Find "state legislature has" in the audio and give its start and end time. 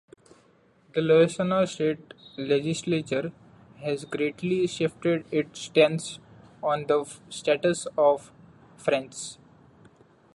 1.67-4.03